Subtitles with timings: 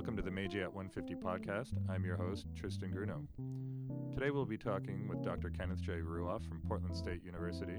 [0.00, 1.74] welcome to the Meiji at 150 podcast.
[1.90, 3.26] I'm your host, Tristan Grunow.
[4.14, 5.50] Today we'll be talking with Dr.
[5.50, 5.96] Kenneth J.
[5.96, 7.76] Ruoff from Portland State University,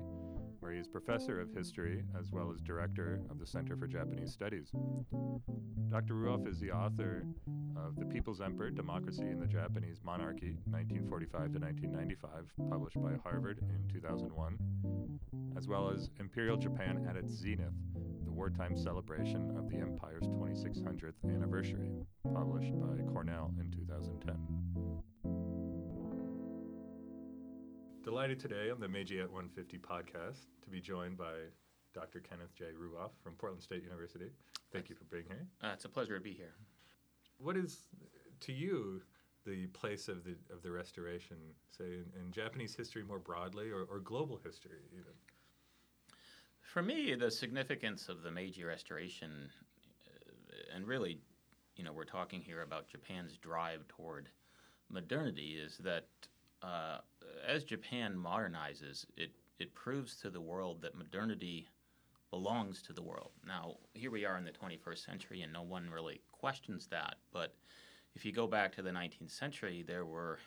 [0.60, 4.32] where he is professor of history as well as director of the Center for Japanese
[4.32, 4.72] Studies.
[5.90, 6.14] Dr.
[6.14, 7.26] Ruoff is the author
[7.76, 13.64] of The People's Emperor Democracy in the Japanese Monarchy, 1945 to 1995, published by Harvard
[13.64, 14.60] in 2001,
[15.58, 17.74] as well as Imperial Japan at its Zenith
[18.42, 21.92] wartime celebration of the Empire's 2600th anniversary,
[22.34, 24.36] published by Cornell in 2010.
[28.04, 31.36] Delighted today on the Meiji at 150 podcast to be joined by
[31.94, 32.20] Dr.
[32.20, 32.66] Kenneth J.
[32.74, 34.32] Ruoff from Portland State University.
[34.74, 35.46] Thank you for being here.
[35.64, 36.56] Uh, it's a pleasure to be here.
[37.38, 37.90] What is,
[38.40, 39.04] to you,
[39.46, 41.38] the place of the of the restoration,
[41.70, 45.14] say in, in Japanese history more broadly, or, or global history even?
[46.72, 49.50] For me, the significance of the Meiji Restoration,
[50.08, 51.20] uh, and really,
[51.76, 54.30] you know, we're talking here about Japan's drive toward
[54.90, 56.08] modernity, is that
[56.64, 57.00] uh,
[57.46, 61.68] as Japan modernizes, it, it proves to the world that modernity
[62.30, 63.32] belongs to the world.
[63.46, 67.16] Now, here we are in the 21st century, and no one really questions that.
[67.34, 67.54] But
[68.16, 70.40] if you go back to the 19th century, there were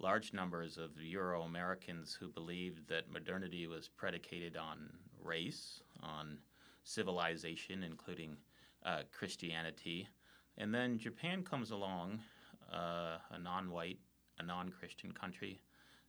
[0.00, 4.90] large numbers of Euro Americans who believed that modernity was predicated on
[5.24, 6.38] race, on
[6.84, 8.36] civilization, including
[8.84, 10.08] uh, Christianity.
[10.58, 12.20] And then Japan comes along,
[12.72, 13.98] uh, a non white,
[14.38, 15.60] a non Christian country,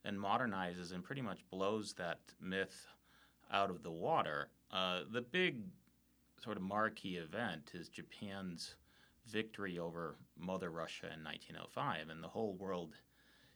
[0.04, 2.88] and modernizes and pretty much blows that myth
[3.52, 4.50] out of the water.
[4.72, 5.58] Uh, the big
[6.44, 8.76] sort of marquee event is Japan's
[9.28, 12.96] victory over Mother Russia in 1905, and the whole world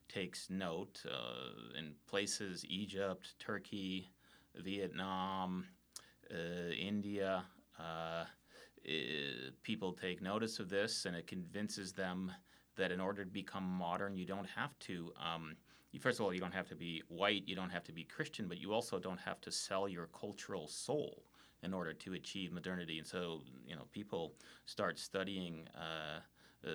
[0.08, 1.02] takes note.
[1.10, 4.10] Uh, in places, Egypt, Turkey,
[4.64, 5.66] Vietnam,
[6.32, 7.44] uh, India.
[7.80, 8.26] Uh,
[9.64, 12.32] people take notice of this, and it convinces them
[12.76, 15.12] that in order to become modern, you don't have to.
[15.20, 15.56] Um,
[15.92, 18.04] you, first of all, you don't have to be white, you don't have to be
[18.04, 21.24] Christian, but you also don't have to sell your cultural soul
[21.64, 23.00] in order to achieve modernity.
[23.00, 24.34] And so, you know, people
[24.66, 26.20] start studying uh,
[26.68, 26.72] uh,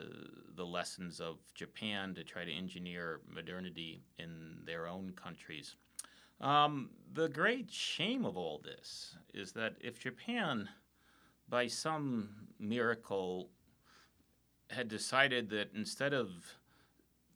[0.56, 5.76] the lessons of Japan to try to engineer modernity in their own countries.
[6.40, 10.68] Um, the great shame of all this is that if Japan,
[11.48, 13.50] by some miracle,
[14.70, 16.28] had decided that instead of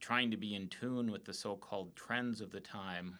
[0.01, 3.19] trying to be in tune with the so called trends of the time,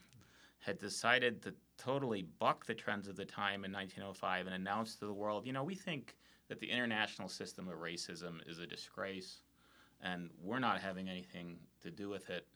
[0.61, 5.07] had decided to totally buck the trends of the time in 1905 and announced to
[5.07, 6.17] the world, you know, we think
[6.49, 9.43] that the international system of racism is a disgrace
[10.03, 12.47] and we're not having anything to do with it.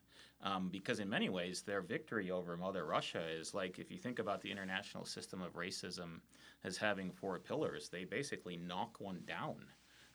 [0.40, 4.20] Um, because in many ways, their victory over Mother Russia is like if you think
[4.20, 6.20] about the international system of racism
[6.62, 9.56] as having four pillars, they basically knock one down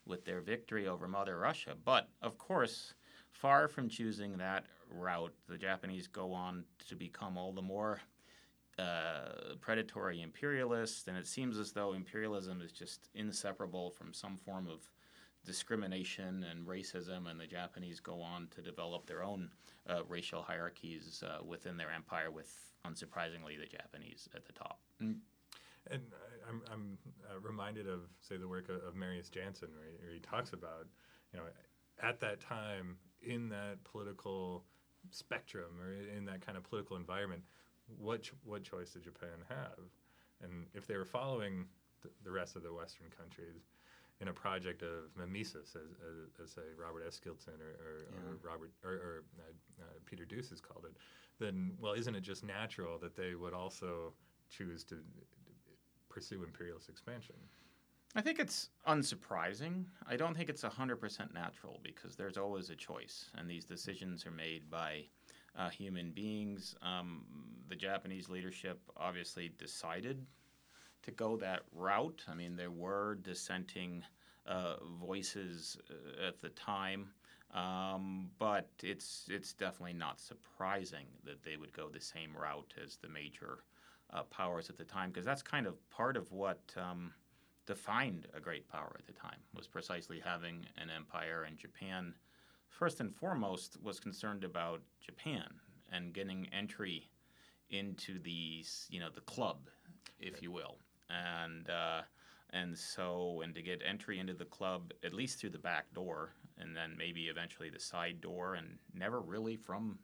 [0.06, 1.74] with their victory over Mother Russia.
[1.84, 2.94] But of course,
[3.30, 8.00] far from choosing that route, the Japanese go on to become all the more
[8.78, 14.66] uh, predatory imperialists, and it seems as though imperialism is just inseparable from some form
[14.66, 14.80] of
[15.44, 19.50] discrimination and racism, and the Japanese go on to develop their own
[19.88, 22.50] uh, racial hierarchies uh, within their empire, with
[22.86, 24.80] unsurprisingly the Japanese at the top.
[25.02, 25.16] Mm.
[25.90, 26.02] And
[26.48, 26.98] I'm, I'm
[27.30, 30.52] uh, reminded of, say, the work of, of Marius Jansen, where he, where he talks
[30.52, 30.86] about,
[31.32, 31.44] you know,
[32.02, 34.64] at that time in that political
[35.10, 37.42] spectrum or in that kind of political environment,
[37.98, 39.78] what ch- what choice did Japan have?
[40.42, 41.66] And if they were following
[42.02, 43.62] th- the rest of the Western countries,
[44.20, 48.30] in a project of mimesis, as, as, as say Robert Eskildsen or, or, yeah.
[48.30, 50.96] or Robert or, or uh, uh, Peter Duus has called it,
[51.38, 54.12] then well, isn't it just natural that they would also
[54.48, 54.96] choose to
[56.08, 57.34] pursue imperialist expansion?
[58.16, 59.86] I think it's unsurprising.
[60.08, 64.30] I don't think it's 100% natural because there's always a choice, and these decisions are
[64.30, 65.06] made by
[65.58, 66.76] uh, human beings.
[66.80, 67.24] Um,
[67.68, 70.24] the Japanese leadership obviously decided
[71.04, 72.24] to go that route.
[72.28, 74.02] I mean, there were dissenting
[74.46, 77.08] uh, voices uh, at the time,
[77.52, 82.96] um, but it's it's definitely not surprising that they would go the same route as
[82.96, 83.60] the major
[84.12, 87.12] uh, powers at the time, because that's kind of part of what um,
[87.66, 92.14] defined a great power at the time was precisely having an empire, and Japan,
[92.68, 95.48] first and foremost, was concerned about Japan
[95.92, 97.08] and getting entry
[97.70, 99.68] into the you know the club,
[100.18, 100.78] if you will
[101.10, 102.02] and uh,
[102.50, 106.34] and so and to get entry into the club at least through the back door
[106.58, 109.98] and then maybe eventually the side door and never really from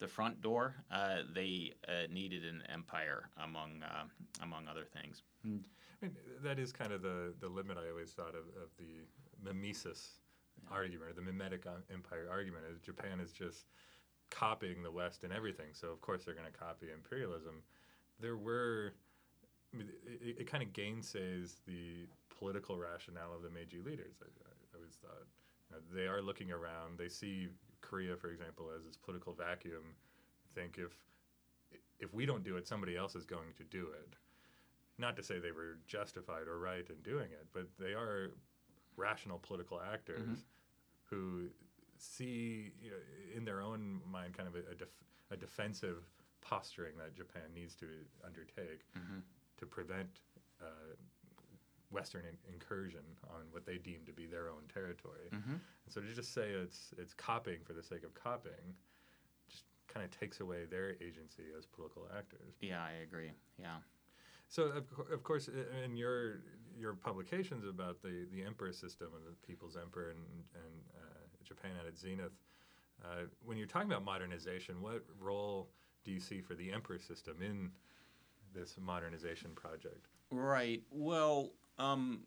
[0.00, 4.04] the front door uh, they uh, needed an empire among uh,
[4.42, 5.64] among other things I mean,
[6.42, 9.04] that is kind of the, the limit I always thought of, of the
[9.42, 10.18] mimesis
[10.70, 13.66] argument, or the mimetic empire argument, is Japan is just
[14.30, 15.68] copying the West in everything.
[15.72, 17.62] So of course they're going to copy imperialism.
[18.20, 18.94] There were,
[19.74, 22.06] I mean, it, it kind of gainsays the
[22.38, 24.14] political rationale of the Meiji leaders.
[24.22, 25.26] I, I always thought
[25.70, 26.98] you know, they are looking around.
[26.98, 27.48] They see
[27.80, 29.94] Korea, for example, as this political vacuum.
[30.54, 30.92] Think if
[31.98, 34.14] if we don't do it, somebody else is going to do it.
[34.98, 38.30] Not to say they were justified or right in doing it, but they are
[38.96, 41.14] rational political actors mm-hmm.
[41.16, 41.48] who
[41.98, 42.96] see you know,
[43.36, 46.04] in their own mind kind of a, a, def- a, defensive
[46.40, 47.86] posturing that Japan needs to
[48.24, 49.18] undertake mm-hmm.
[49.64, 50.20] To prevent
[50.60, 50.94] uh,
[51.90, 55.28] Western in- incursion on what they deem to be their own territory.
[55.32, 55.52] Mm-hmm.
[55.52, 58.74] And so to just say it's it's copying for the sake of copying
[59.48, 62.54] just kind of takes away their agency as political actors.
[62.60, 63.32] Yeah, I agree.
[63.58, 63.78] Yeah.
[64.48, 65.48] So of, of course,
[65.84, 66.40] in your
[66.76, 70.24] your publications about the, the emperor system and the people's emperor and,
[70.54, 72.32] and uh, Japan at its zenith,
[73.04, 75.68] uh, when you're talking about modernization, what role
[76.04, 77.70] do you see for the emperor system in
[78.54, 80.06] this modernization project?
[80.30, 80.82] Right.
[80.90, 82.20] Well, um,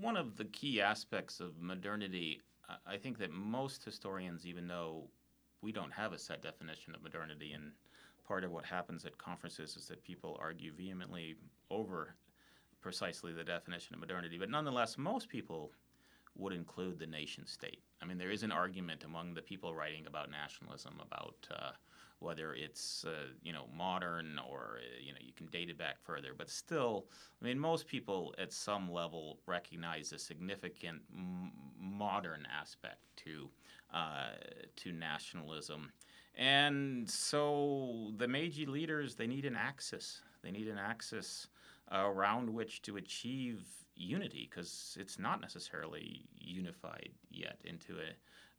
[0.00, 2.40] one of the key aspects of modernity,
[2.86, 5.08] I think that most historians, even though
[5.60, 7.72] we don't have a set definition of modernity, and
[8.26, 11.36] part of what happens at conferences is that people argue vehemently
[11.70, 12.14] over
[12.80, 14.38] precisely the definition of modernity.
[14.38, 15.72] But nonetheless, most people
[16.36, 17.82] would include the nation state.
[18.00, 21.72] I mean, there is an argument among the people writing about nationalism about uh,
[22.22, 25.96] whether it's uh, you know modern or uh, you know you can date it back
[26.02, 26.30] further.
[26.36, 27.06] But still,
[27.40, 33.50] I mean, most people at some level recognize a significant m- modern aspect to
[33.92, 34.32] uh,
[34.76, 35.92] to nationalism.
[36.34, 40.22] And so the Meiji leaders, they need an axis.
[40.42, 41.48] They need an axis
[41.90, 48.08] around which to achieve unity because it's not necessarily unified yet into a,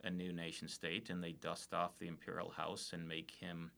[0.04, 3.72] a new nation state, and they dust off the imperial house and make him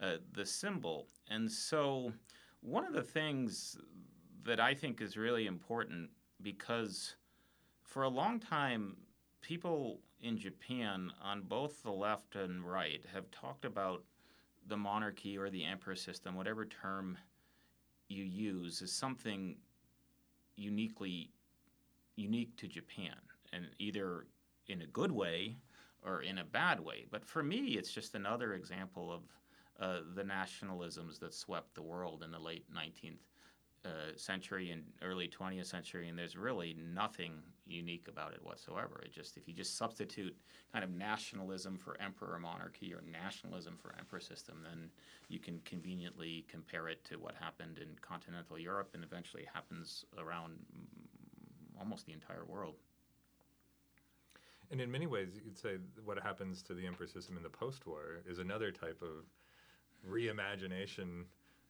[0.00, 1.06] uh, the symbol.
[1.30, 2.12] And so,
[2.60, 3.76] one of the things
[4.44, 6.10] that I think is really important
[6.42, 7.16] because
[7.82, 8.96] for a long time,
[9.40, 14.02] people in Japan on both the left and right have talked about
[14.66, 17.18] the monarchy or the emperor system, whatever term
[18.08, 19.56] you use, is something
[20.56, 21.30] uniquely
[22.16, 23.16] unique to Japan,
[23.52, 24.26] and either
[24.68, 25.56] in a good way
[26.02, 27.06] or in a bad way.
[27.10, 29.22] But for me, it's just another example of
[29.80, 33.18] uh, the nationalisms that swept the world in the late 19th
[33.84, 37.32] uh, century and early 20th century, and there's really nothing
[37.66, 39.02] unique about it whatsoever.
[39.04, 40.34] It just if you just substitute
[40.72, 44.88] kind of nationalism for emperor monarchy or nationalism for emperor system, then
[45.28, 50.52] you can conveniently compare it to what happened in continental Europe and eventually happens around
[51.78, 52.76] almost the entire world.
[54.70, 57.50] And in many ways, you could say what happens to the emperor system in the
[57.50, 59.26] post-war is another type of
[60.08, 61.24] reimagination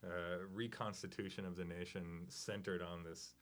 [0.05, 3.35] uh, reconstitution of the nation centered on this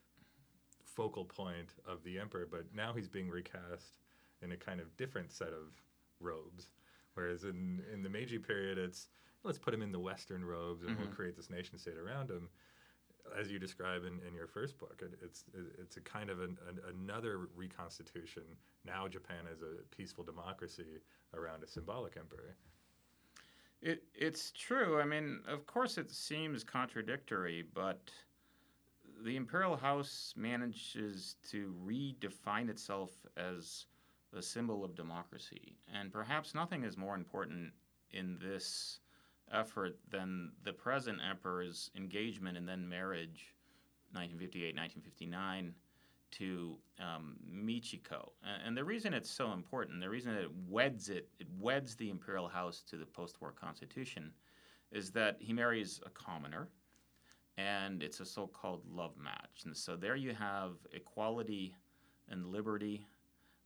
[0.84, 3.98] focal point of the emperor, but now he's being recast
[4.42, 5.72] in a kind of different set of
[6.20, 6.68] robes.
[7.14, 9.08] Whereas in, in the Meiji period, it's
[9.44, 11.02] let's put him in the Western robes and mm-hmm.
[11.02, 12.48] we'll create this nation state around him.
[13.38, 15.44] As you describe in, in your first book, it, it's
[15.80, 18.42] it's a kind of an, an, another reconstitution.
[18.84, 21.00] Now Japan is a peaceful democracy
[21.34, 22.56] around a symbolic emperor.
[23.80, 25.00] It, it's true.
[25.00, 28.10] I mean, of course, it seems contradictory, but
[29.24, 33.86] the imperial house manages to redefine itself as
[34.32, 35.76] the symbol of democracy.
[35.92, 37.72] And perhaps nothing is more important
[38.12, 39.00] in this
[39.52, 43.54] effort than the present emperor's engagement and then marriage,
[44.12, 45.74] 1958 1959,
[46.32, 48.30] to um, Michiko.
[48.64, 52.48] And the reason it's so important, the reason it weds it, it weds the imperial
[52.48, 54.32] house to the post-war constitution,
[54.90, 56.68] is that he marries a commoner,
[57.58, 59.62] and it's a so-called love match.
[59.64, 61.74] And so there you have equality
[62.28, 63.06] and liberty,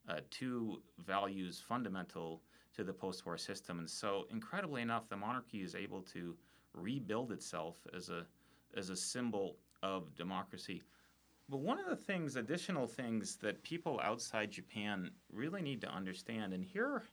[0.09, 2.41] uh, two values fundamental
[2.77, 3.79] to the post-war system.
[3.79, 6.35] And so, incredibly enough, the monarchy is able to
[6.73, 8.25] rebuild itself as a
[8.75, 10.83] as a symbol of democracy
[11.49, 16.53] but one of the things, additional things that people outside Japan really need to understand,
[16.53, 17.03] and here,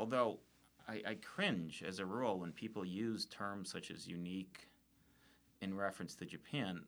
[0.00, 0.40] although
[0.88, 4.68] I, I cringe as a rule when people use terms such as unique
[5.60, 6.82] in reference to Japan,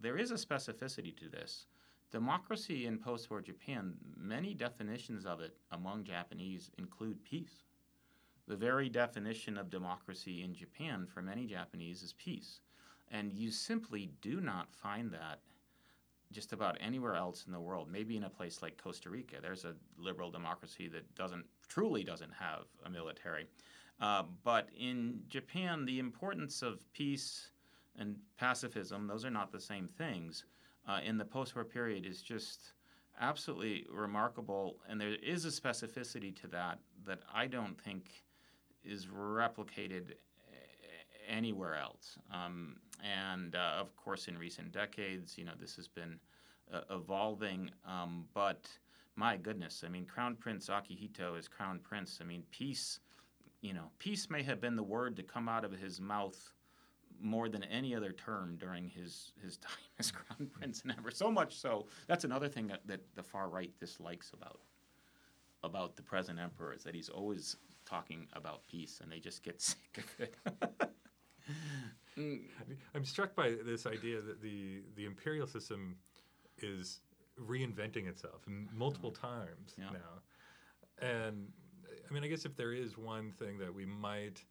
[0.00, 1.66] there is a specificity to this.
[2.10, 7.64] Democracy in post war Japan, many definitions of it among Japanese include peace.
[8.46, 12.60] The very definition of democracy in Japan for many Japanese is peace.
[13.10, 15.40] And you simply do not find that
[16.32, 17.88] just about anywhere else in the world.
[17.90, 22.32] Maybe in a place like Costa Rica, there's a liberal democracy that doesn't truly doesn't
[22.32, 23.46] have a military.
[24.00, 27.50] Uh, but in Japan, the importance of peace
[27.98, 30.44] and pacifism, those are not the same things.
[30.88, 32.72] Uh, in the post war period is just
[33.20, 34.76] absolutely remarkable.
[34.88, 38.24] And there is a specificity to that that I don't think
[38.84, 40.14] is replicated
[41.28, 42.18] anywhere else.
[42.32, 46.18] Um, and uh, of course, in recent decades, you know, this has been
[46.72, 47.70] uh, evolving.
[47.86, 48.68] Um, but
[49.16, 52.18] my goodness, I mean, Crown Prince Akihito is Crown Prince.
[52.20, 53.00] I mean, peace,
[53.60, 56.52] you know, peace may have been the word to come out of his mouth
[57.20, 61.10] more than any other term during his, his time as Crown Prince and ever.
[61.10, 64.60] So much so, that's another thing that, that the far right dislikes about
[65.64, 69.60] about the present emperor is that he's always talking about peace and they just get
[69.60, 70.36] sick of it.
[72.18, 72.40] Mm.
[72.94, 75.96] I'm struck by this idea that the the imperial system
[76.58, 77.00] is
[77.38, 78.42] reinventing itself
[78.74, 79.90] multiple times yeah.
[79.92, 81.46] now, and
[82.08, 84.42] I mean, I guess if there is one thing that we might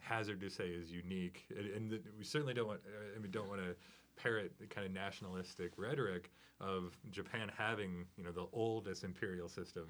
[0.00, 2.80] hazard to say is unique, and, and we certainly don't want,
[3.14, 3.74] I mean, don't want to
[4.20, 9.86] parrot the kind of nationalistic rhetoric of Japan having, you know, the oldest imperial system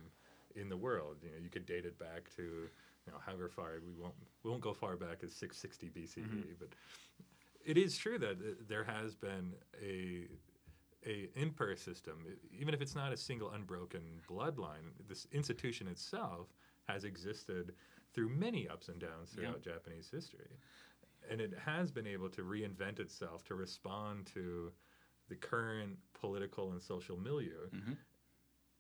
[0.54, 1.16] in the world.
[1.22, 4.50] You know, you could date it back to, you know, however far we won't we
[4.50, 6.40] won't go far back as 660 BCE, mm-hmm.
[6.58, 6.68] but
[7.64, 10.26] it is true that there has been a
[11.06, 14.92] a empire system, even if it's not a single unbroken bloodline.
[15.08, 16.48] This institution itself
[16.88, 17.72] has existed
[18.14, 19.72] through many ups and downs throughout yeah.
[19.72, 20.50] Japanese history,
[21.30, 24.72] and it has been able to reinvent itself to respond to
[25.28, 27.68] the current political and social milieu.
[27.74, 27.92] Mm-hmm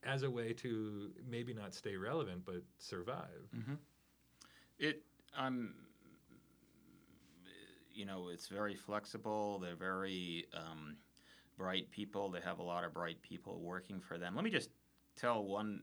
[0.04, 3.50] as a way to maybe not stay relevant but survive.
[3.52, 3.74] Mm-hmm.
[4.78, 5.02] It
[5.36, 5.74] um,
[7.98, 9.58] you know, it's very flexible.
[9.58, 10.96] They're very um,
[11.56, 12.30] bright people.
[12.30, 14.36] They have a lot of bright people working for them.
[14.36, 14.70] Let me just
[15.16, 15.80] tell one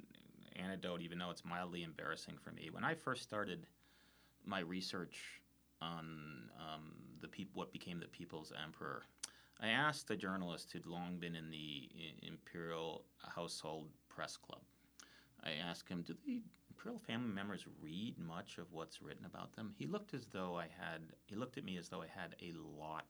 [0.55, 2.69] anecdote, even though it's mildly embarrassing for me.
[2.71, 3.67] When I first started
[4.45, 5.41] my research
[5.81, 9.03] on um, the peop- what became the People's Emperor,
[9.59, 11.89] I asked a journalist who'd long been in the
[12.21, 14.61] imperial household press club.
[15.43, 19.73] I asked him, "Do the imperial family members read much of what's written about them?"
[19.77, 21.01] He looked as though I had.
[21.25, 23.05] He looked at me as though I had a lot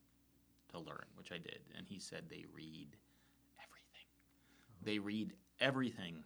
[0.69, 2.95] to learn, which I did, and he said they read
[3.63, 4.07] everything.
[4.81, 6.23] They read everything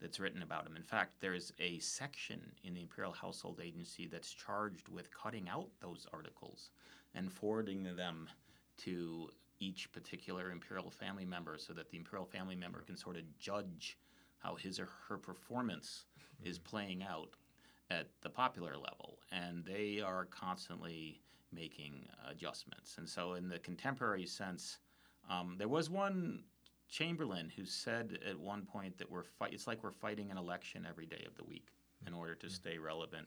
[0.00, 0.76] that's written about him.
[0.76, 5.68] In fact, there's a section in the Imperial Household Agency that's charged with cutting out
[5.80, 6.70] those articles
[7.14, 8.28] and forwarding them
[8.78, 13.22] to each particular imperial family member so that the imperial family member can sort of
[13.38, 13.96] judge
[14.38, 16.50] how his or her performance mm-hmm.
[16.50, 17.30] is playing out
[17.90, 19.18] at the popular level.
[19.32, 21.22] And they are constantly
[21.52, 22.96] making adjustments.
[22.98, 24.78] And so, in the contemporary sense,
[25.30, 26.44] um, there was one
[26.88, 30.86] Chamberlain who said at one point that we're fight- it's like we're fighting an election
[30.88, 31.68] every day of the week
[32.06, 32.54] in order to mm-hmm.
[32.54, 33.26] stay relevant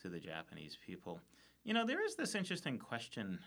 [0.00, 1.20] to the Japanese people.
[1.64, 3.38] You know, there is this interesting question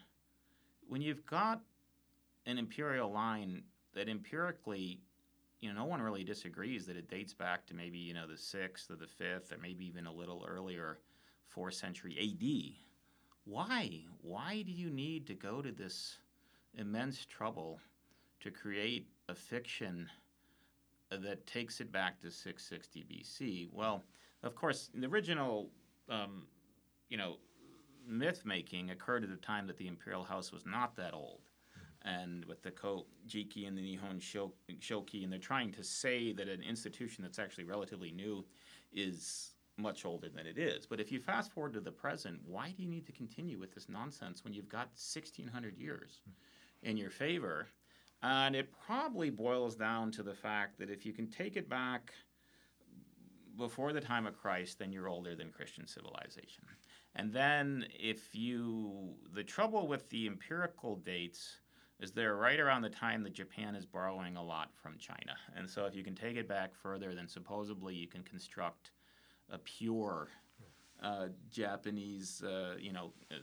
[0.87, 1.61] when you've got
[2.45, 5.01] an imperial line that empirically,
[5.59, 8.33] you know, no one really disagrees that it dates back to maybe, you know, the
[8.33, 10.99] 6th or the 5th or maybe even a little earlier,
[11.55, 12.75] 4th century AD.
[13.45, 14.01] Why?
[14.21, 16.17] Why do you need to go to this
[16.77, 17.79] immense trouble
[18.39, 20.09] to create a fiction
[21.09, 23.69] that takes it back to 660 BC?
[23.71, 24.03] Well,
[24.43, 25.69] of course, the original,
[26.09, 26.47] um,
[27.09, 27.37] you know,
[28.07, 31.41] myth making occurred at a time that the imperial house was not that old
[32.03, 36.61] and with the Kojiki and the Nihon Shoki, and they're trying to say that an
[36.61, 38.45] institution that's actually relatively new
[38.93, 40.85] is much older than it is.
[40.85, 43.73] But if you fast forward to the present, why do you need to continue with
[43.73, 46.21] this nonsense when you've got 1,600 years
[46.81, 47.67] in your favor?
[48.23, 52.13] And it probably boils down to the fact that if you can take it back
[53.57, 56.63] before the time of Christ, then you're older than Christian civilization.
[57.15, 61.57] And then if you, the trouble with the empirical dates
[61.99, 65.35] is they're right around the time that Japan is borrowing a lot from China.
[65.55, 68.91] And so if you can take it back further, then supposedly you can construct
[69.49, 70.29] a pure
[71.01, 73.35] uh, Japanese, uh, you know, uh,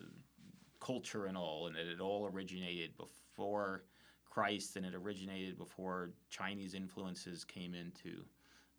[0.81, 3.85] culture and all, and that it all originated before
[4.35, 8.25] Christ and it originated before Chinese influences came into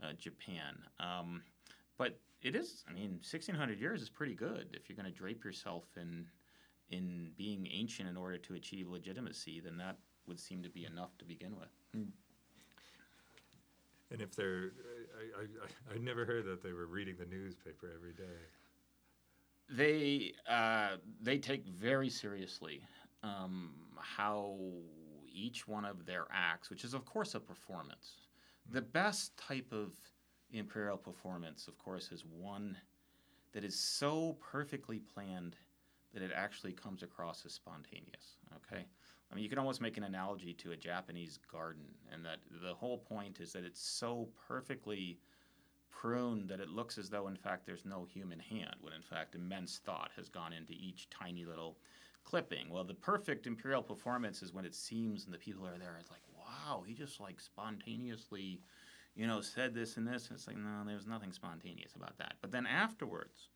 [0.03, 0.75] uh, Japan.
[0.99, 1.41] Um,
[1.97, 5.45] but it is, I mean, 1600 years is pretty good if you're going to drape
[5.45, 6.25] yourself in
[6.91, 9.97] in being ancient in order to achieve legitimacy, then that
[10.27, 11.69] would seem to be enough to begin with.
[11.95, 12.09] Hmm.
[14.11, 14.69] And if they're,
[15.39, 18.23] I, I, I never heard that they were reading the newspaper every day.
[19.67, 22.83] They uh, they take very seriously
[23.23, 24.59] um, how
[25.35, 28.21] each one of their acts, which is, of course, a performance.
[28.71, 29.93] The best type of
[30.51, 32.77] imperial performance, of course, is one
[33.53, 35.55] that is so perfectly planned
[36.13, 38.37] that it actually comes across as spontaneous.
[38.55, 38.85] Okay?
[39.31, 42.73] I mean, you can almost make an analogy to a Japanese garden, and that the
[42.73, 45.19] whole point is that it's so perfectly
[45.89, 49.35] pruned that it looks as though, in fact, there's no human hand, when in fact,
[49.35, 51.77] immense thought has gone into each tiny little
[52.25, 52.69] clipping.
[52.69, 56.11] Well, the perfect imperial performance is when it seems and the people are there, it's
[56.11, 58.59] like, wow, he just like spontaneously,
[59.15, 60.27] you know, said this and this.
[60.27, 62.33] And it's like, no, there's nothing spontaneous about that.
[62.41, 63.49] But then afterwards,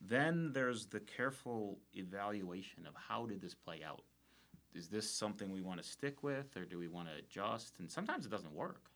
[0.00, 4.02] then there's the careful evaluation of how did this play out?
[4.74, 7.74] Is this something we want to stick with or do we want to adjust?
[7.78, 8.90] And sometimes it doesn't work.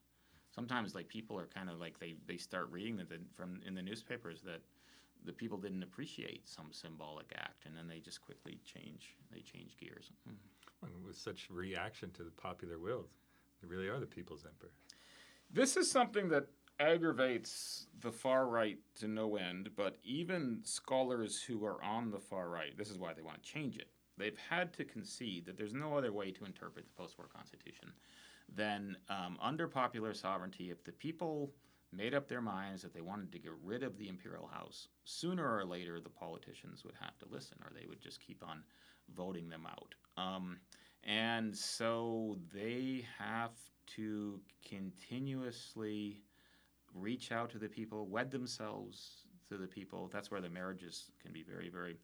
[0.54, 3.82] Sometimes like people are kind of like they, they start reading that from in the
[3.82, 4.62] newspapers that
[5.24, 9.76] the people didn't appreciate some symbolic act and then they just quickly change they change
[9.78, 10.10] gears.
[10.82, 13.06] And with such reaction to the popular will,
[13.60, 14.70] they really are the people's emperor.
[15.50, 16.46] This is something that
[16.78, 22.48] aggravates the far right to no end, but even scholars who are on the far
[22.48, 23.88] right, this is why they want to change it.
[24.18, 27.92] They've had to concede that there's no other way to interpret the post war Constitution
[28.54, 31.50] than um, under popular sovereignty, if the people
[31.92, 35.56] made up their minds that they wanted to get rid of the imperial house, sooner
[35.56, 38.62] or later the politicians would have to listen, or they would just keep on
[39.14, 39.94] voting them out.
[40.16, 40.58] Um,
[41.04, 43.52] and so they have
[43.96, 46.22] to continuously
[46.94, 50.08] reach out to the people, wed themselves to the people.
[50.12, 51.98] That's where the marriages can be very, very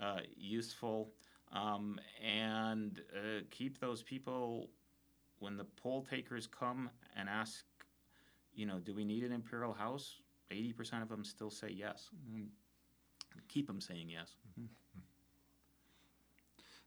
[0.00, 1.10] uh, useful.
[1.52, 4.70] Um, and uh, keep those people
[5.38, 7.64] when the poll takers come and ask,
[8.56, 10.16] you know, do we need an imperial house?
[10.50, 12.08] 80% of them still say yes.
[12.28, 12.46] Mm-hmm.
[13.48, 14.36] Keep them saying yes.
[14.50, 14.66] Mm-hmm.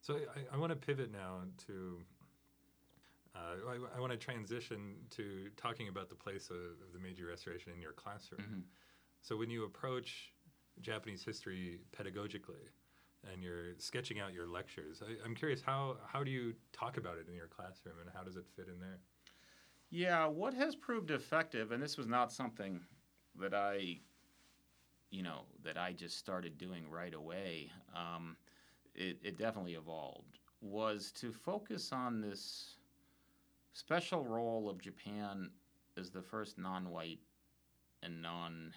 [0.01, 1.99] So I, I want to pivot now to.
[3.35, 7.23] Uh, I, I want to transition to talking about the place of, of, the Meiji
[7.23, 8.41] Restoration in your classroom.
[8.41, 8.59] Mm-hmm.
[9.21, 10.33] So when you approach
[10.81, 12.73] Japanese history pedagogically,
[13.31, 17.17] and you're sketching out your lectures, I, I'm curious how how do you talk about
[17.17, 18.99] it in your classroom, and how does it fit in there?
[19.91, 22.79] Yeah, what has proved effective, and this was not something
[23.39, 23.99] that I,
[25.09, 27.71] you know, that I just started doing right away.
[27.95, 28.37] Um,
[28.93, 32.75] it, it definitely evolved, was to focus on this
[33.73, 35.49] special role of Japan
[35.97, 37.19] as the first non white
[38.03, 38.73] and non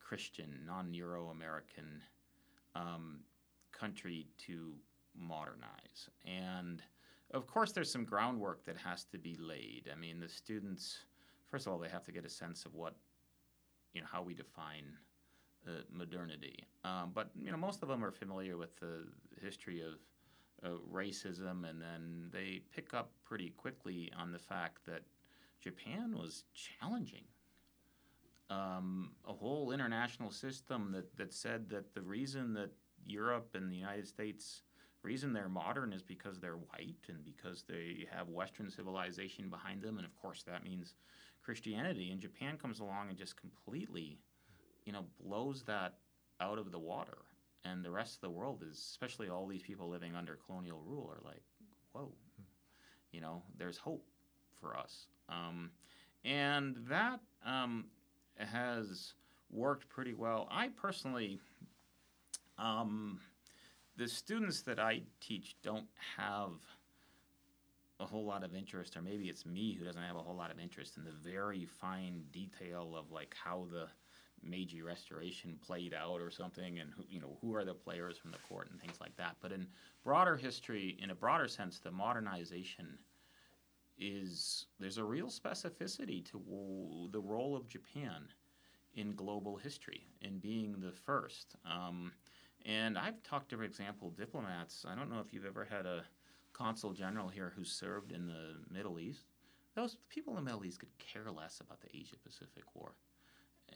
[0.00, 2.02] Christian, non Euro American
[2.74, 3.20] um,
[3.70, 4.72] country to
[5.14, 6.08] modernize.
[6.24, 6.82] And
[7.32, 9.88] of course, there's some groundwork that has to be laid.
[9.92, 10.98] I mean, the students,
[11.50, 12.94] first of all, they have to get a sense of what,
[13.94, 14.84] you know, how we define
[15.66, 16.64] uh, modernity.
[16.84, 19.06] Um, but you know, most of them are familiar with the
[19.40, 19.94] history of
[20.64, 25.02] uh, racism, and then they pick up pretty quickly on the fact that
[25.60, 27.24] Japan was challenging
[28.52, 32.70] um, a whole international system that, that said that the reason that
[33.04, 34.62] Europe and the United States
[35.02, 39.98] reason they're modern is because they're white and because they have Western civilization behind them,
[39.98, 40.94] and of course that means
[41.42, 42.10] Christianity.
[42.10, 44.18] And Japan comes along and just completely
[44.84, 45.94] you know, blows that
[46.40, 47.18] out of the water.
[47.64, 51.10] And the rest of the world is, especially all these people living under colonial rule,
[51.12, 51.42] are like,
[51.92, 52.10] whoa,
[53.12, 54.04] you know, there's hope
[54.60, 55.06] for us.
[55.28, 55.70] Um,
[56.24, 57.84] and that um,
[58.36, 59.14] has
[59.50, 60.48] worked pretty well.
[60.50, 61.38] I personally,
[62.58, 63.20] um,
[63.96, 66.52] the students that I teach don't have
[68.00, 70.50] a whole lot of interest, or maybe it's me who doesn't have a whole lot
[70.50, 73.86] of interest in the very fine detail of like how the
[74.42, 78.32] Meiji Restoration played out or something, and who, you know who are the players from
[78.32, 79.36] the court and things like that.
[79.40, 79.68] But in
[80.02, 82.98] broader history, in a broader sense, the modernization
[83.98, 88.26] is there's a real specificity to the role of Japan
[88.94, 91.54] in global history in being the first.
[91.64, 92.12] Um,
[92.66, 94.84] and I've talked to, for example, diplomats.
[94.88, 96.04] I don't know if you've ever had a
[96.52, 99.26] consul general here who served in the Middle East.
[99.74, 102.92] Those people in the Middle East could care less about the Asia Pacific War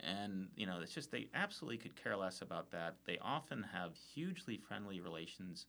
[0.03, 3.93] and you know it's just they absolutely could care less about that they often have
[4.15, 5.67] hugely friendly relations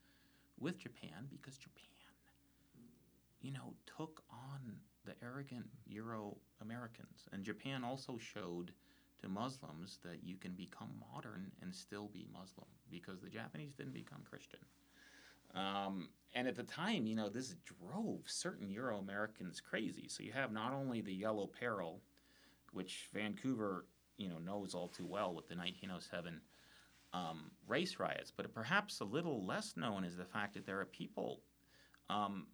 [0.60, 1.86] with japan because japan
[3.42, 4.76] you know took on
[5.06, 8.72] the arrogant euro americans and japan also showed
[9.22, 13.94] to muslims that you can become modern and still be muslim because the japanese didn't
[13.94, 14.60] become christian
[15.56, 20.32] um, and at the time you know this drove certain euro americans crazy so you
[20.32, 22.02] have not only the yellow peril
[22.74, 23.86] which vancouver
[24.18, 26.42] you know knows all too well with the 1907
[27.14, 28.32] um, race riots.
[28.36, 31.42] But perhaps a little less known is the fact that there are people
[32.10, 32.48] um,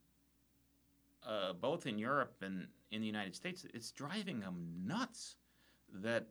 [1.28, 5.38] uh, both in Europe and in the United States, it's driving them nuts
[6.02, 6.28] that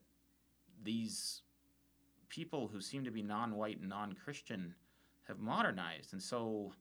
[0.82, 1.42] these
[2.28, 4.74] people who seem to be non-white and non-Christian
[5.28, 6.72] have modernized, and so.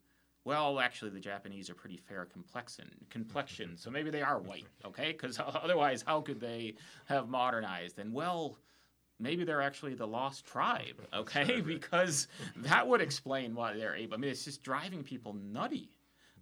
[0.43, 5.11] Well, actually, the Japanese are pretty fair complexion, complexion, so maybe they are white, okay?
[5.11, 6.73] Because otherwise, how could they
[7.05, 7.99] have modernized?
[7.99, 8.57] And well,
[9.19, 11.61] maybe they're actually the lost tribe, okay?
[11.61, 14.15] because that would explain why they're able.
[14.15, 15.91] I mean, it's just driving people nutty.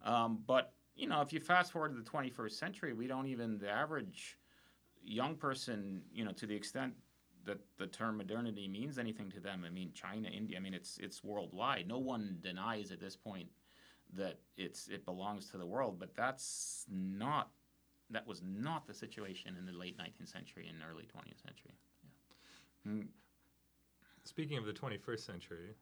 [0.05, 3.57] Um, but you know, if you fast forward to the 21st century, we don't even
[3.57, 4.37] the average
[5.03, 6.93] young person, you know, to the extent
[7.45, 9.63] that the term modernity means anything to them.
[9.65, 10.57] I mean, China, India.
[10.57, 11.87] I mean, it's it's worldwide.
[11.87, 13.49] No one denies at this point
[14.15, 17.51] that it's it belongs to the world, but that's not
[18.09, 21.77] that was not the situation in the late 19th century and early 20th century.
[22.85, 22.91] Yeah.
[22.91, 23.07] Mm.
[24.23, 25.75] Speaking of the 21st century,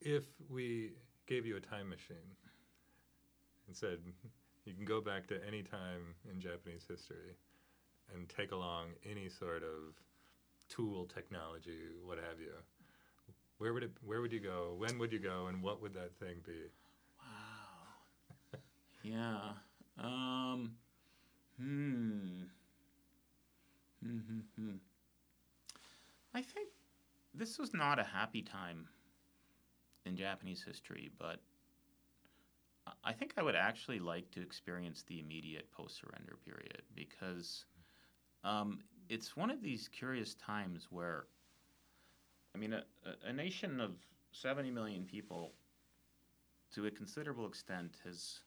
[0.00, 0.92] if we
[1.26, 2.16] gave you a time machine
[3.66, 3.98] and said
[4.64, 7.36] you can go back to any time in Japanese history
[8.14, 9.94] and take along any sort of
[10.72, 12.52] tool, technology, what have you.
[13.58, 13.92] Where would it?
[14.04, 14.74] Where would you go?
[14.76, 15.46] When would you go?
[15.46, 16.70] And what would that thing be?
[17.18, 18.58] Wow.
[19.02, 19.52] yeah.
[19.98, 20.76] Um.
[21.58, 22.44] Hmm.
[24.02, 24.40] Hmm.
[24.56, 24.76] Hmm.
[26.34, 26.68] I think
[27.34, 28.88] this was not a happy time
[30.06, 31.40] in Japanese history, but
[33.04, 37.64] I think I would actually like to experience the immediate post surrender period because
[38.44, 38.80] um,
[39.12, 41.26] it's one of these curious times where,
[42.54, 42.82] I mean, a,
[43.26, 43.90] a nation of
[44.32, 45.52] 70 million people,
[46.74, 48.40] to a considerable extent, has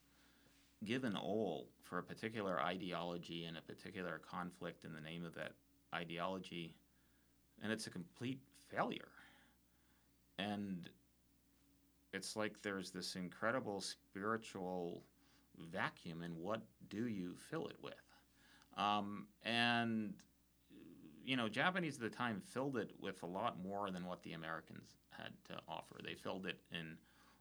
[0.84, 5.52] given all for a particular ideology and a particular conflict in the name of that
[5.94, 6.74] ideology,
[7.62, 9.12] and it's a complete failure.
[10.40, 10.90] And
[12.12, 15.04] it's like there's this incredible spiritual
[15.72, 17.94] vacuum, and what do you fill it with?
[18.78, 20.16] Um, and
[21.26, 24.34] you know, Japanese at the time filled it with a lot more than what the
[24.34, 25.96] Americans had to offer.
[26.04, 26.98] They filled it in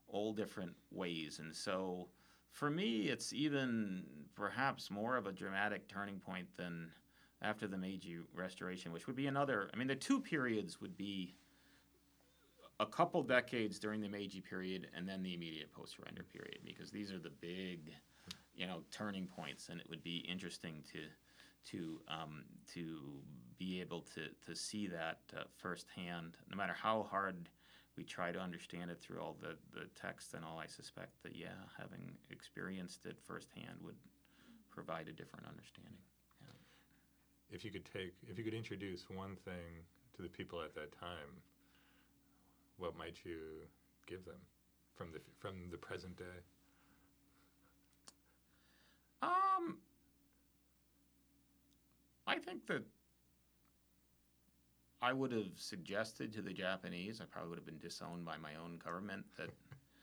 [0.09, 2.09] all different ways, and so
[2.55, 4.05] for me, it's even
[4.37, 6.89] perhaps more of a dramatic turning point than
[7.43, 9.69] after the Meiji Restoration, which would be another.
[9.75, 11.35] I mean, the two periods would be
[12.81, 17.13] a couple decades during the Meiji period and then the immediate post-surrender period because these
[17.13, 17.93] are the big,
[18.55, 21.01] you know, turning points, and it would be interesting to
[21.71, 22.99] to um, to
[23.59, 26.37] be able to to see that uh, firsthand.
[26.51, 27.49] No matter how hard
[27.97, 31.37] we try to understand it through all the the text and all, I suspect that
[31.37, 33.97] yeah, having experienced it firsthand would
[34.71, 36.03] provide a different understanding.
[36.41, 37.57] Yeah.
[37.57, 39.85] If you could take, if you could introduce one thing
[40.17, 41.43] to the people at that time
[42.77, 43.39] what might you
[44.07, 44.41] give them
[44.95, 46.25] from the from the present day?
[49.23, 49.79] Um,
[52.35, 52.83] I think that
[55.01, 57.21] I would have suggested to the Japanese.
[57.21, 59.51] I probably would have been disowned by my own government that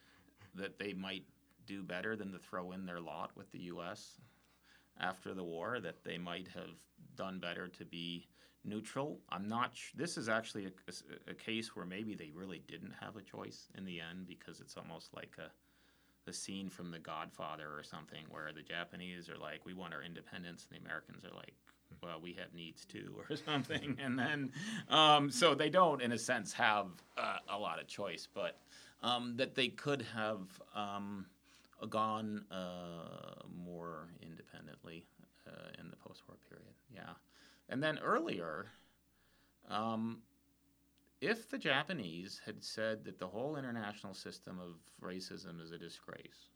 [0.56, 1.26] that they might
[1.66, 4.22] do better than to throw in their lot with the U.S.
[5.00, 5.80] after the war.
[5.82, 6.70] That they might have
[7.18, 8.28] done better to be
[8.64, 9.20] neutral.
[9.30, 9.72] I'm not.
[9.76, 13.22] Sh- this is actually a, a, a, case where maybe they really didn't have a
[13.22, 15.52] choice in the end because it's almost like a
[16.30, 20.04] a scene from The Godfather or something where the Japanese are like, "We want our
[20.04, 21.56] independence," and the Americans are like,
[22.02, 23.98] "Well, we have needs too," or something.
[24.00, 24.52] and then,
[24.90, 28.60] um, so they don't, in a sense, have uh, a lot of choice, but
[29.04, 31.26] um, that they could have um,
[31.90, 35.06] gone uh, more independently
[35.48, 36.74] uh, in the post-war period.
[36.94, 37.14] Yeah.
[37.70, 38.68] And then earlier,
[39.70, 40.22] um,
[41.22, 46.50] if the Japanese had said that the whole international system of racism is a disgrace,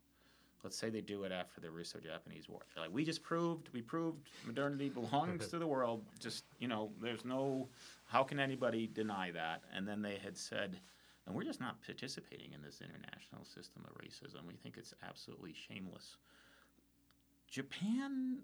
[0.66, 3.82] let's say they do it after the Russo-Japanese War, They're like we just proved, we
[3.82, 6.02] proved modernity belongs to the world.
[6.18, 7.68] Just you know, there's no,
[8.06, 9.62] how can anybody deny that?
[9.72, 10.80] And then they had said,
[11.24, 14.44] and we're just not participating in this international system of racism.
[14.44, 16.16] We think it's absolutely shameless.
[17.48, 18.38] Japan,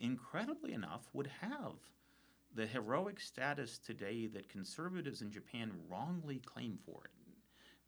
[0.00, 1.74] incredibly enough, would have
[2.56, 7.23] the heroic status today that conservatives in Japan wrongly claim for it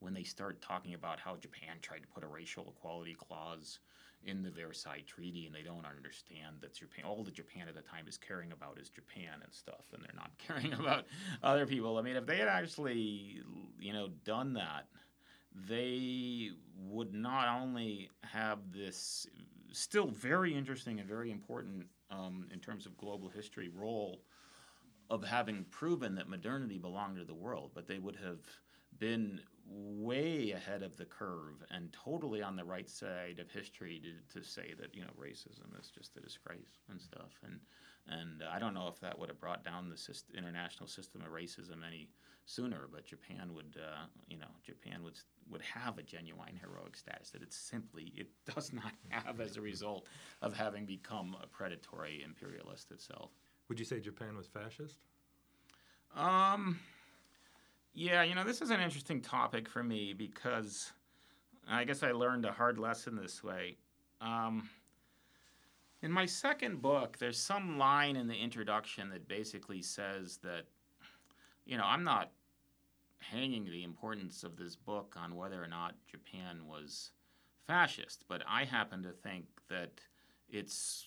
[0.00, 3.78] when they start talking about how Japan tried to put a racial equality clause
[4.24, 7.82] in the Versailles Treaty, and they don't understand that Japan, all the Japan at the
[7.82, 11.06] time is caring about is Japan and stuff, and they're not caring about
[11.42, 11.96] other people.
[11.98, 13.40] I mean, if they had actually,
[13.80, 14.86] you know, done that,
[15.68, 19.26] they would not only have this
[19.72, 24.20] still very interesting and very important um, in terms of global history role
[25.08, 28.40] of having proven that modernity belonged to the world, but they would have
[28.98, 34.40] been way ahead of the curve and totally on the right side of history to,
[34.40, 37.32] to say that you know racism is just a disgrace and stuff.
[37.44, 37.60] And
[38.08, 39.98] and I don't know if that would have brought down the
[40.36, 42.08] international system of racism any
[42.44, 45.18] sooner but Japan would uh, you know Japan would
[45.50, 49.60] would have a genuine heroic status that it simply it does not have as a
[49.60, 50.06] result
[50.42, 53.30] of having become a predatory imperialist itself.
[53.68, 54.98] Would you say Japan was fascist?
[56.14, 56.78] Um
[57.96, 60.92] yeah, you know, this is an interesting topic for me because
[61.66, 63.78] I guess I learned a hard lesson this way.
[64.20, 64.68] Um,
[66.02, 70.64] in my second book, there's some line in the introduction that basically says that,
[71.64, 72.32] you know, I'm not
[73.18, 77.12] hanging the importance of this book on whether or not Japan was
[77.66, 79.92] fascist, but I happen to think that
[80.50, 81.06] it's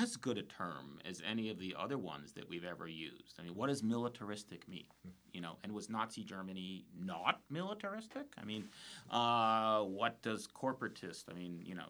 [0.00, 3.34] as good a term as any of the other ones that we've ever used.
[3.38, 4.86] I mean, what does militaristic mean?
[5.32, 8.26] You know, and was Nazi Germany not militaristic?
[8.38, 8.64] I mean,
[9.10, 11.24] uh, what does corporatist?
[11.30, 11.86] I mean, you know,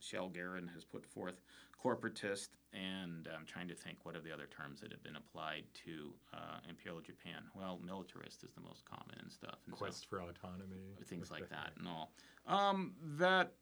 [0.00, 1.40] Sheldon Garon has put forth
[1.82, 5.64] corporatist, and I'm trying to think what are the other terms that have been applied
[5.84, 7.44] to uh, Imperial Japan.
[7.54, 9.58] Well, militarist is the most common and stuff.
[9.66, 10.96] And Quest so, for autonomy.
[11.06, 12.12] Things like that and all.
[12.46, 13.52] Um, that,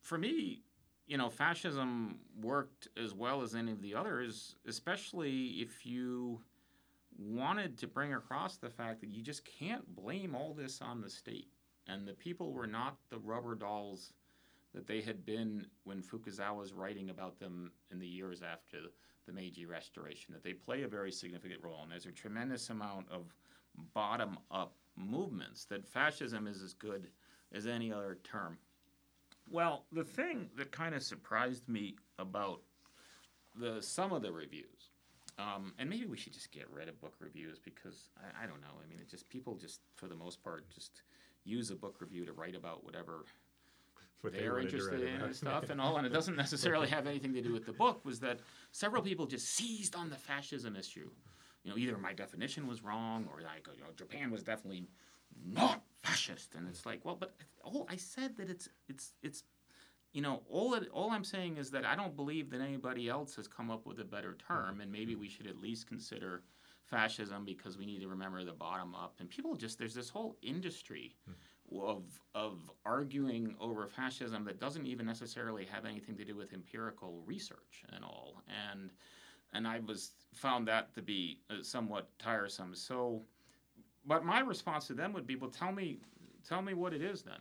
[0.00, 0.62] for me,
[1.06, 6.40] you know, fascism worked as well as any of the others, especially if you
[7.18, 11.10] wanted to bring across the fact that you just can't blame all this on the
[11.10, 11.48] state.
[11.88, 14.12] And the people were not the rubber dolls
[14.74, 18.78] that they had been when Fukuzawa was writing about them in the years after
[19.26, 21.80] the Meiji Restoration, that they play a very significant role.
[21.82, 23.34] And there's a tremendous amount of
[23.94, 27.08] bottom up movements, that fascism is as good
[27.52, 28.58] as any other term.
[29.50, 32.60] Well, the thing that kind of surprised me about
[33.54, 34.90] the some of the reviews,
[35.38, 38.60] um, and maybe we should just get rid of book reviews because I, I don't
[38.60, 38.80] know.
[38.82, 41.02] I mean, it just people just for the most part just
[41.44, 43.24] use a book review to write about whatever
[44.20, 47.34] what they're they interested in and stuff and all, and it doesn't necessarily have anything
[47.34, 48.04] to do with the book.
[48.04, 48.38] Was that
[48.70, 51.10] several people just seized on the fascism issue?
[51.64, 54.88] You know, either my definition was wrong, or like you know, Japan was definitely
[55.44, 59.44] not fascist, and it's like, well, but oh, I said that it's it's it's
[60.12, 63.34] you know, all it, all I'm saying is that I don't believe that anybody else
[63.36, 66.42] has come up with a better term, and maybe we should at least consider
[66.84, 69.14] fascism because we need to remember the bottom up.
[69.18, 71.16] And people just there's this whole industry
[71.80, 77.22] of of arguing over fascism that doesn't even necessarily have anything to do with empirical
[77.24, 78.42] research and all.
[78.70, 78.90] And
[79.54, 82.74] and I was found that to be uh, somewhat tiresome.
[82.74, 83.22] So,
[84.06, 85.98] but my response to them would be, well, tell me
[86.48, 87.38] tell me what it is then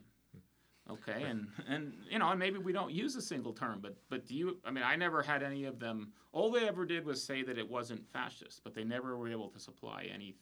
[0.90, 4.26] Okay, and and you know, and maybe we don't use a single term, but but
[4.26, 4.58] do you?
[4.66, 6.12] I mean, I never had any of them.
[6.34, 9.50] All they ever did was say that it wasn't fascist, but they never were able
[9.50, 10.36] to supply any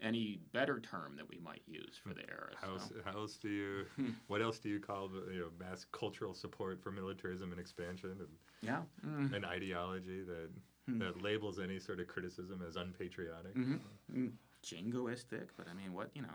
[0.00, 2.50] any better term that we might use for the era.
[2.60, 2.72] How, so.
[2.74, 3.86] else, how else do you?
[4.28, 8.10] what else do you call the you know mass cultural support for militarism and expansion
[8.10, 8.28] and
[8.60, 9.34] yeah, mm.
[9.34, 10.50] an ideology that
[10.88, 10.98] mm.
[11.00, 13.56] that labels any sort of criticism as unpatriotic?
[13.56, 13.76] Mm-hmm.
[14.14, 14.32] Mm.
[14.64, 16.28] Jingoistic, but I mean, what you know,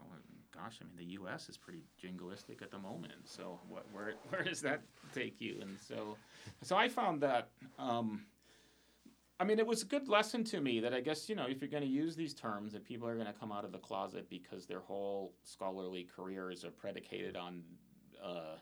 [0.55, 1.49] gosh, I mean, the U.S.
[1.49, 3.13] is pretty jingoistic at the moment.
[3.25, 4.81] So what, where where does that
[5.13, 5.59] take you?
[5.62, 6.17] And so,
[6.62, 7.49] so I found that.
[7.77, 8.25] Um,
[9.39, 11.59] I mean, it was a good lesson to me that I guess you know if
[11.59, 13.79] you're going to use these terms, that people are going to come out of the
[13.79, 17.63] closet because their whole scholarly careers are predicated on
[18.23, 18.55] uh,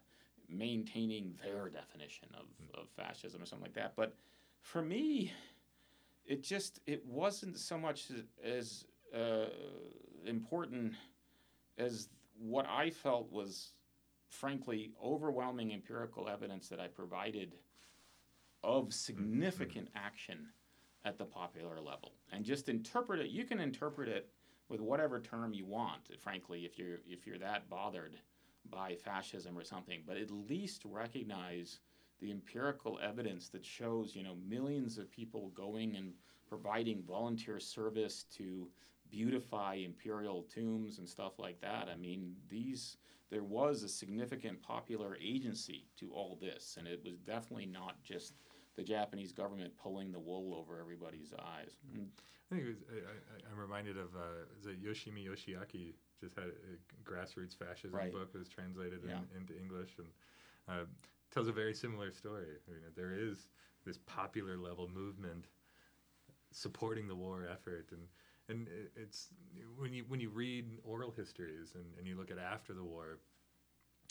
[0.50, 2.46] maintaining their definition of,
[2.80, 3.94] of fascism or something like that.
[3.96, 4.16] But
[4.62, 5.32] for me,
[6.26, 9.46] it just it wasn't so much as, as uh,
[10.26, 10.94] important
[11.78, 13.74] as what I felt was,
[14.30, 17.56] frankly, overwhelming empirical evidence that I provided
[18.64, 20.48] of significant action
[21.06, 22.14] at the popular level.
[22.32, 24.30] And just interpret it, you can interpret it
[24.70, 28.18] with whatever term you want, frankly, if you're, if you're that bothered
[28.70, 31.80] by fascism or something, but at least recognize
[32.22, 36.14] the empirical evidence that shows, you know, millions of people going and
[36.48, 38.68] providing volunteer service to
[39.12, 41.88] beautify imperial tombs and stuff like that.
[41.94, 42.98] I mean, these
[43.30, 48.34] there was a significant popular agency to all this, and it was definitely not just
[48.76, 51.78] the Japanese government pulling the wool over everybody's eyes.
[51.90, 52.04] Mm-hmm.
[52.04, 57.10] I think it was, I, am reminded of uh, the Yoshimi Yoshiaki just had a
[57.10, 58.12] grassroots fascism right.
[58.12, 59.20] book that was translated yeah.
[59.34, 60.08] in, into English and
[60.68, 60.86] uh,
[61.34, 62.48] tells a very similar story.
[62.68, 63.48] I mean, there is
[63.86, 65.46] this popular level movement
[66.52, 68.02] supporting the war effort and
[68.52, 69.30] and it's
[69.78, 73.20] when you when you read oral histories and, and you look at after the war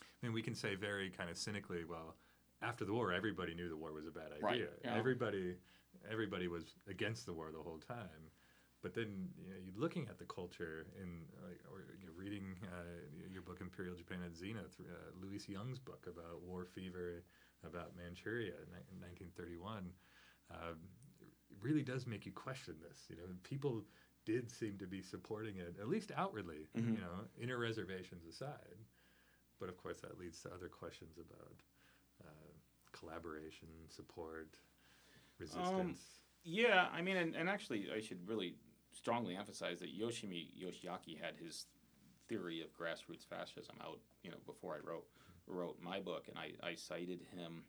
[0.02, 2.16] I mean we can say very kind of cynically well
[2.62, 4.96] after the war everybody knew the war was a bad idea right, yeah.
[4.96, 5.56] everybody
[6.10, 8.30] everybody was against the war the whole time
[8.82, 13.04] but then you know, you're looking at the culture in like, or you're reading uh,
[13.30, 17.22] your book Imperial Japan at Zenith, uh, Louise Young's book about war fever,
[17.64, 19.90] about Manchuria in 1931.
[20.50, 20.76] Um,
[21.20, 23.04] it really does make you question this.
[23.08, 23.84] You know, people
[24.30, 26.68] did seem to be supporting it, at least outwardly.
[26.76, 26.94] Mhm.
[26.94, 28.76] You know, inner reservations aside.
[29.58, 31.62] But of course, that leads to other questions about
[32.24, 32.52] uh,
[32.92, 34.56] collaboration, support,
[35.38, 36.20] resistance.
[36.44, 38.54] Yeah, I mean, and, and actually, I should really
[38.92, 41.66] strongly emphasize that Yoshimi Yoshiaki had his
[42.28, 45.06] theory of grassroots fascism out, you know, before I wrote
[45.46, 47.64] wrote my book, and I, I cited him.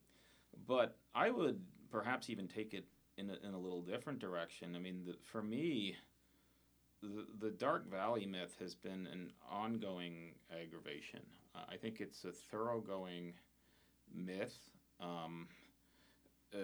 [0.67, 2.85] But I would perhaps even take it
[3.17, 4.75] in a, in a little different direction.
[4.75, 5.95] I mean, the, for me,
[7.01, 11.21] the, the Dark Valley myth has been an ongoing aggravation.
[11.55, 13.33] Uh, I think it's a thoroughgoing
[14.13, 14.57] myth.
[14.99, 15.47] Um,
[16.53, 16.57] uh,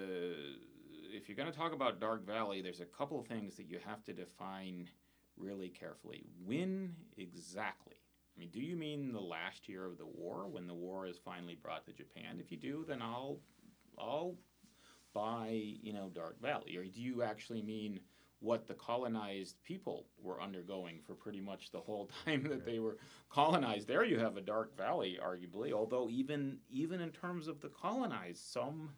[1.14, 3.80] if you're going to talk about Dark Valley, there's a couple of things that you
[3.86, 4.90] have to define
[5.38, 6.26] really carefully.
[6.46, 7.96] When exactly?
[8.36, 11.18] I mean, do you mean the last year of the war when the war is
[11.18, 12.40] finally brought to Japan?
[12.40, 13.40] If you do, then I'll
[13.98, 14.36] I'll
[15.14, 16.78] buy, you know, Dark Valley.
[16.78, 18.00] Or do you actually mean
[18.40, 22.98] what the colonized people were undergoing for pretty much the whole time that they were
[23.30, 23.88] colonized?
[23.88, 28.44] There you have a Dark Valley arguably, although even even in terms of the colonized,
[28.44, 28.92] some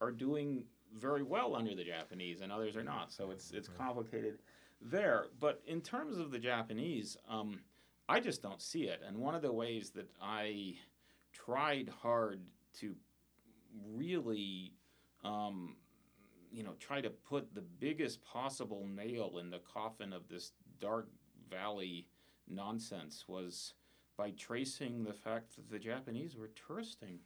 [0.00, 0.64] are doing
[0.98, 3.12] very well under the Japanese and others are not.
[3.12, 4.38] So it's it's complicated
[4.80, 5.26] there.
[5.38, 7.60] But in terms of the Japanese, um,
[8.08, 9.00] I just don't see it.
[9.06, 10.74] And one of the ways that I
[11.32, 12.40] tried hard
[12.80, 12.94] to
[13.94, 14.74] really,
[15.24, 15.76] um,
[16.52, 21.08] you know, try to put the biggest possible nail in the coffin of this dark
[21.50, 22.06] valley
[22.48, 23.74] nonsense was
[24.16, 27.18] by tracing the fact that the Japanese were touristing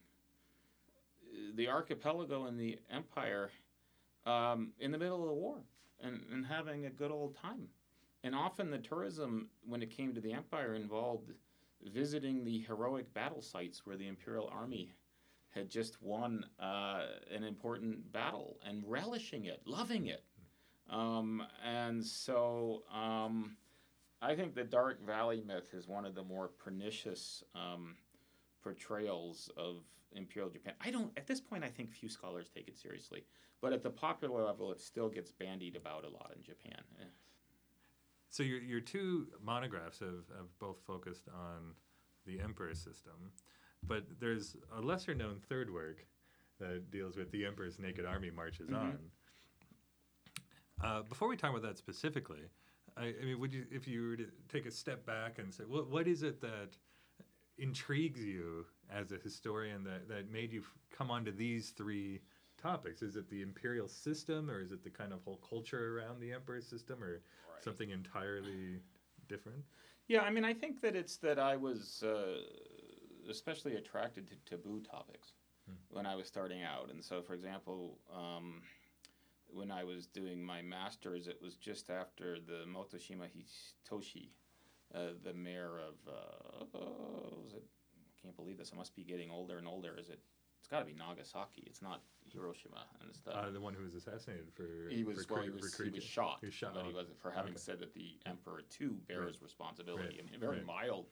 [1.55, 3.51] the archipelago and the empire
[4.27, 5.57] um, in the middle of the war
[6.01, 7.69] and, and having a good old time.
[8.23, 11.33] And often the tourism, when it came to the empire, involved
[11.93, 14.93] visiting the heroic battle sites where the imperial army
[15.55, 17.03] had just won uh,
[17.35, 20.25] an important battle and relishing it, loving it.
[20.91, 23.57] Um, and so um,
[24.21, 27.97] I think the Dark Valley myth is one of the more pernicious um,
[28.63, 29.77] portrayals of
[30.13, 30.75] imperial Japan.
[30.81, 33.25] I don't, at this point, I think few scholars take it seriously.
[33.61, 36.83] But at the popular level, it still gets bandied about a lot in Japan.
[38.29, 41.75] So your your two monographs have, have both focused on
[42.27, 43.33] the emperor system,
[43.87, 46.07] but there's a lesser known third work
[46.61, 48.75] that deals with the emperor's naked army marches Mhm.
[48.75, 49.11] on.
[50.83, 52.43] Uh, before we talk about that specifically,
[52.97, 55.65] I, I mean, would you, if you were to take a step back and say,
[55.65, 56.77] what what is it that
[57.59, 62.21] intrigues you as a historian that, that made you f- come onto these three
[62.61, 63.03] topics?
[63.03, 66.33] Is it the imperial system, or is it the kind of whole culture around the
[66.33, 67.23] emperor system, or
[67.61, 68.81] something entirely
[69.29, 69.65] different?
[70.09, 72.43] Yeah, I mean, I think that it's that I was uh,
[73.29, 75.33] especially attracted to taboo topics
[75.67, 75.73] Hmm.
[75.89, 76.91] when I was starting out.
[76.91, 78.63] And so, for example, um,
[79.49, 84.29] when I was doing my master's, it was just after the Motoshima Hitoshi,
[84.95, 87.65] uh, the mayor of, uh, oh, was it?
[87.97, 88.73] I can't believe this.
[88.75, 89.97] I must be getting older and older.
[89.99, 90.21] Is it?
[90.59, 91.63] It's got to be Nagasaki.
[91.67, 92.03] It's not
[92.35, 93.35] Hiroshima and stuff.
[93.35, 95.43] Uh, the one who was assassinated for He was for well.
[95.43, 97.61] He was, he was shot, He was shot, but he oh, wasn't for having okay.
[97.61, 100.21] said that the emperor too bears responsibility.
[100.21, 100.67] Right, a very right.
[100.67, 101.07] mild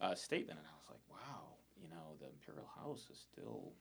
[0.00, 3.72] uh, statement, and I was like, wow, you know, the imperial house is still,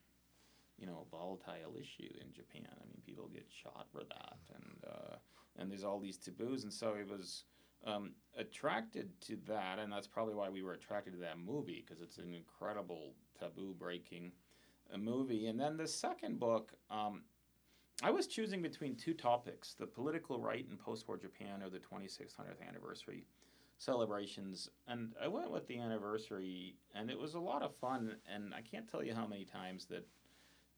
[0.78, 2.68] you know, a volatile issue in Japan.
[2.72, 5.16] I mean, people get shot for that, and uh,
[5.58, 7.44] and there's all these taboos, and so it was.
[7.86, 12.02] Um, attracted to that, and that's probably why we were attracted to that movie because
[12.02, 14.32] it's an incredible taboo breaking
[14.94, 15.48] uh, movie.
[15.48, 17.24] And then the second book, um,
[18.04, 21.80] I was choosing between two topics the political right in post war Japan or the
[21.80, 23.26] 2600th anniversary
[23.78, 24.70] celebrations.
[24.88, 28.16] And I went with the anniversary, and it was a lot of fun.
[28.34, 30.06] And I can't tell you how many times that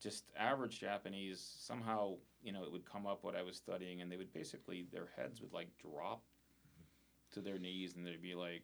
[0.01, 4.11] just average Japanese somehow, you know, it would come up what I was studying, and
[4.11, 6.23] they would basically, their heads would like drop
[7.33, 8.63] to their knees, and they'd be like,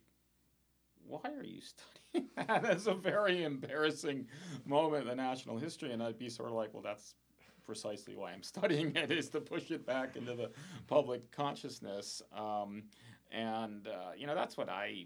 [1.08, 2.64] why are you studying that?
[2.64, 4.28] That's a very embarrassing
[4.66, 5.92] moment in the national history.
[5.92, 7.16] And I'd be sort of like, well, that's
[7.64, 10.52] precisely why I'm studying it, is to push it back into the
[10.88, 12.22] public consciousness.
[12.36, 12.84] Um,
[13.32, 15.06] and, uh, you know, that's what I,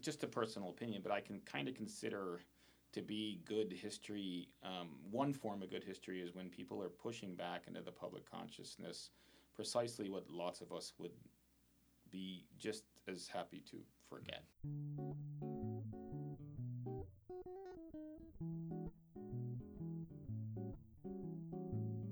[0.00, 2.40] just a personal opinion, but I can kind of consider
[2.92, 4.48] to be good history.
[4.62, 8.30] Um, one form of good history is when people are pushing back into the public
[8.30, 9.10] consciousness
[9.58, 11.10] precisely what lots of us would
[12.12, 13.78] be just as happy to
[14.08, 14.44] forget.